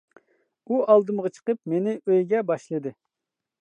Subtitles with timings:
[0.71, 2.99] ئۇ ئالدىمغا چىقىپ مېنى ئۆيگە باشلىدى.